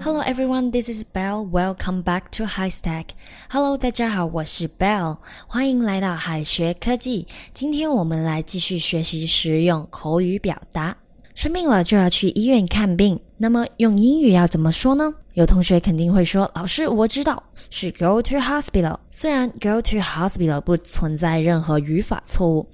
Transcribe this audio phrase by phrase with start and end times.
[0.00, 1.46] Hello everyone, this is Bell.
[1.46, 3.08] Welcome back to High Stack.
[3.50, 7.26] Hello，大家好，我是 Bell，欢迎来到海学科技。
[7.52, 10.96] 今天我们来继续学习实用口语表达。
[11.34, 15.12] 生病了就要去医院看病，那么用英语要怎么说呢？
[15.34, 22.64] 有同学肯定会说：“老师，我知道是 go to hospital。”虽然 go to hospital 不存在任何语法错误，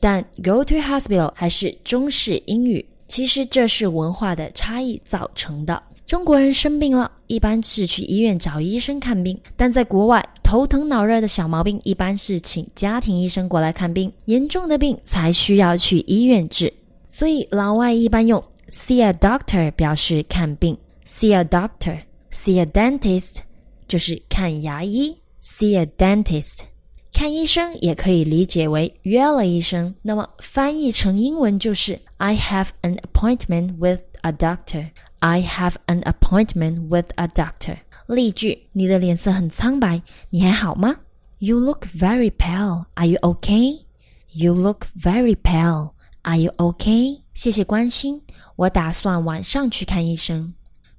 [0.00, 2.84] 但 go to hospital 还是中式英语。
[3.06, 5.80] 其实这是文化的差异造成的。
[6.06, 16.72] 中国人生病了，一般是去医院找医生看病；但在国外，头疼脑热的小毛病一般是请家庭医生过来看病，严重的病才需要去医院治。
[17.15, 23.37] 所以老外一般用 see a doctor 表示看病，see a doctor，see a dentist
[23.87, 26.59] 就是看牙医，see a dentist。
[27.13, 34.91] 看医生也可以理解为约了医生，那么翻译成英文就是 I have an appointment with a doctor.
[35.19, 37.79] I have an appointment with a doctor.
[38.07, 40.95] 例句：你的脸色很苍白，你还好吗？
[41.39, 42.85] You look very pale.
[42.93, 43.81] Are you okay?
[44.31, 45.91] You look very pale.
[46.26, 47.20] Are you okay?
[47.34, 48.20] 谢谢关心，
[48.56, 50.52] 我打算晚上去看医生。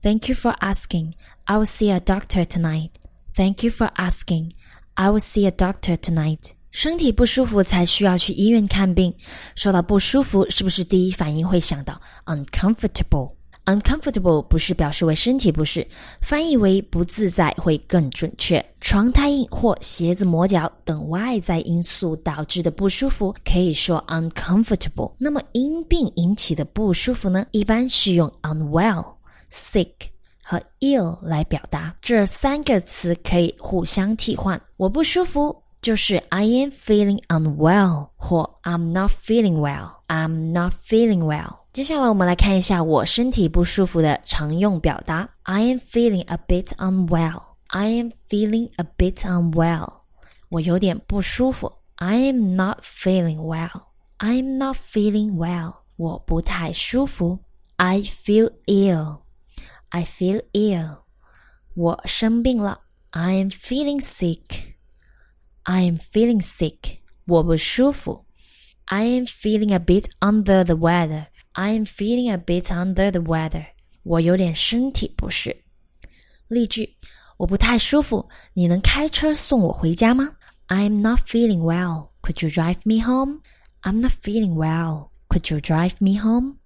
[0.00, 1.12] Thank you for asking.
[1.44, 2.92] I will see a doctor tonight.
[3.34, 4.52] Thank you for asking.
[4.94, 6.52] I will see a doctor tonight.
[6.70, 9.14] 身体不舒服才需要去医院看病。
[9.54, 13.34] 说到不舒服，是不是第一反应会想到 uncomfortable?
[13.70, 15.86] Uncomfortable 不是表示为身体不适，
[16.20, 18.64] 翻译为不自在会更准确。
[18.80, 25.12] 床太硬或鞋子磨脚等外在因素导致的不舒服，可以说 uncomfortable。
[25.18, 29.04] 那么因病引起的不舒服呢，一般是用 unwell、
[29.52, 29.92] sick
[30.42, 31.94] 和 ill 来表达。
[32.02, 34.60] 这三个词可以互相替换。
[34.78, 41.65] 我不舒服就是 I am feeling unwell 或 I'm not feeling well。I'm not feeling well。
[41.73, 45.29] 接下来我们来看一下我身体不舒服的常用表达。
[45.43, 47.41] I am feeling a bit unwell.
[47.67, 50.01] I am feeling a bit unwell.
[50.49, 51.71] 我有点不舒服。
[51.95, 53.81] I am not feeling well.
[54.17, 55.75] I am not feeling well.
[55.97, 57.39] 我不太舒服。
[57.77, 59.19] I feel ill.
[59.89, 60.97] I feel ill.
[61.73, 62.81] 我生病了。
[63.11, 64.68] I am feeling sick.
[65.63, 66.99] I am feeling sick.
[67.25, 68.25] 我不舒服。
[68.85, 71.27] I am feeling a bit under the weather.
[71.53, 73.65] I am feeling a bit under the weather.
[74.03, 75.63] 我有点身体不适。
[76.47, 76.95] 例句：
[77.37, 80.35] 我不太舒服，你能开车送我回家吗？
[80.67, 82.09] I'm not feeling well.
[82.21, 83.41] Could you drive me home?
[83.81, 85.09] I'm not feeling well.
[85.29, 86.57] Could you drive me home?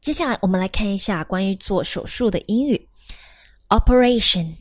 [0.00, 2.88] 接下来我们来看一下关于做手术的英语。
[3.68, 4.56] Operation,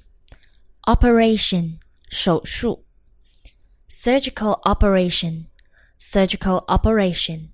[0.84, 1.78] operation
[2.10, 2.86] 手术。
[3.98, 5.46] Surgical operation,
[6.00, 7.50] surgical operation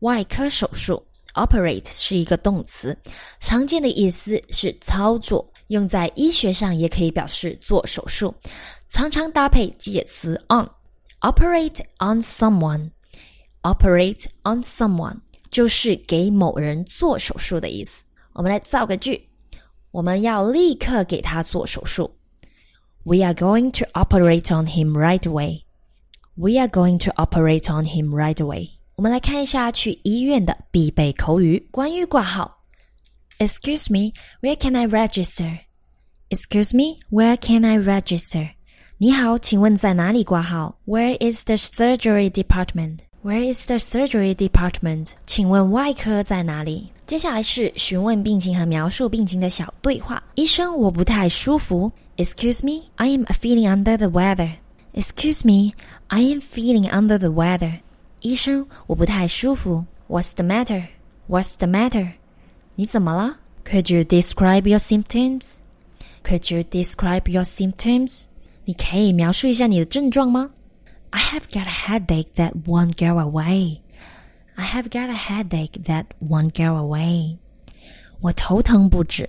[0.00, 1.06] 外科手术。
[1.34, 2.96] Operate 是一个动词，
[3.40, 8.32] 常见的意思是操作，用在医学上也可以表示做手术，
[8.86, 12.90] 常常搭配介词 on。Operate on someone,
[13.62, 15.16] operate on someone
[15.50, 18.04] 就是给某人做手术的意思。
[18.34, 19.28] 我们来造个句，
[19.90, 22.14] 我们要立刻给他做手术。
[23.02, 25.62] We are going to operate on him right away.
[26.38, 28.70] We are going to operate on him right away.
[28.96, 31.66] 我们来看一下去医院的必备口语。
[31.70, 32.58] 关于挂号，
[33.38, 35.58] Excuse me, where can I register?
[36.30, 38.50] Excuse me, where can I register?
[38.98, 40.78] 你好，请问在哪里挂号？
[40.86, 42.98] Where is the surgery department?
[43.22, 45.10] Where is the surgery department?
[45.26, 46.88] 请问外科在哪里？
[47.06, 50.22] 接下来是询问病情和描述病情的小对话。
[50.36, 51.90] 医生，我不太舒服。
[52.16, 54.52] Excuse me, I am feeling under the weather.
[54.92, 55.74] Excuse me,
[56.08, 57.80] I am feeling under the weather.
[58.20, 59.84] 医生，我不太舒服。
[60.08, 60.88] What's the matter?
[61.28, 62.12] What's the matter?
[62.76, 63.38] 你怎么了？
[63.64, 65.58] Could you describe your symptoms?
[66.22, 68.24] Could you describe your symptoms?
[68.64, 70.50] 你可以描述一下你的症状吗？
[71.10, 73.80] I have got a headache that won't go away.
[74.54, 77.38] I have got a headache that won't go away.
[78.20, 79.28] 我头疼不止。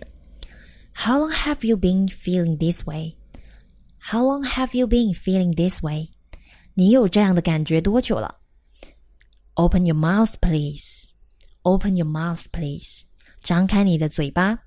[0.94, 3.16] How long have you been feeling this way?
[4.00, 6.10] How long have you been feeling this way?
[6.74, 8.36] 你有这样的感觉多久了？
[9.56, 11.12] Open your mouth, please.
[11.64, 13.04] Open your mouth, please.
[13.42, 14.60] 张开你的嘴巴。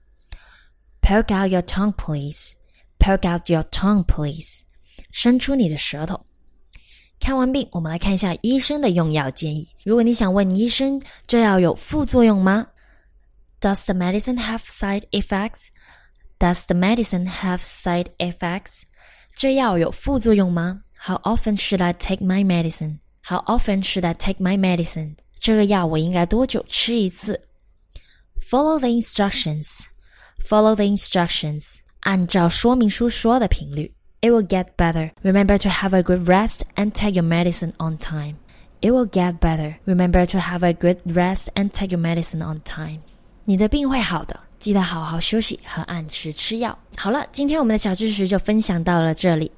[1.00, 2.54] Poke out your tongue, please.
[2.98, 4.62] Poke out your tongue, please.
[5.12, 6.26] 伸出你的舌头。
[7.20, 9.68] 看完病，我们来看一下医生的用药建议。
[9.84, 12.66] 如果你想问医生这药有副作用吗？
[13.60, 15.68] Does the medicine have side effects?
[16.38, 18.82] Does the medicine have side effects?
[19.34, 20.82] 这药有副作用吗？
[21.06, 22.98] How often should I take my medicine?
[23.24, 25.16] How often should I take my medicine?
[25.38, 27.40] 这个药我应该多久吃一次？
[28.50, 29.84] Follow the instructions.
[30.44, 31.80] Follow the instructions.
[32.00, 33.92] 按照说明书说的频率。
[34.20, 35.12] It will get better.
[35.22, 38.36] Remember to have a good rest and take your medicine on time.
[38.80, 39.76] It will get better.
[39.84, 43.00] Remember to have a good rest and take your medicine on time.
[43.44, 46.79] 你的病会好的， 记得好好休息和按时吃药。
[46.95, 49.51] 好了，今天我们的小知识就分享到了这里。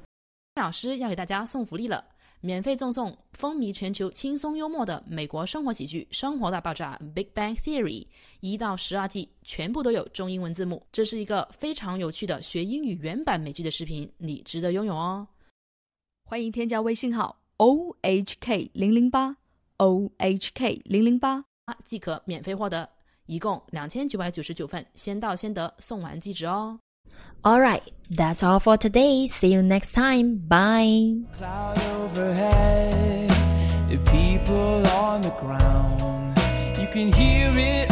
[0.56, 2.04] 老师要给大家送福利了，
[2.40, 8.04] 免费赠送风靡全球、轻松幽默的美国生活喜剧《生活大爆炸》（Big Bang Theory）
[8.40, 10.84] 一到十二季，全部都有中英文字幕。
[10.90, 15.24] 这是一个非常有趣的学英语原版美剧的视频，你值得拥有哦！
[16.24, 19.36] 欢迎添加微信号 o h k 零零八
[19.76, 21.44] o h k 零零八，
[21.84, 22.95] 即可免费获得。
[23.26, 26.78] 一共两千九百九十九份，先到先得，送完即止哦。
[27.42, 29.26] All right, that's all for today.
[29.26, 30.38] See you next time.
[30.48, 31.24] Bye.
[31.38, 33.30] Cloud overhead,
[34.04, 36.36] people on the ground.
[36.78, 37.90] You can hear it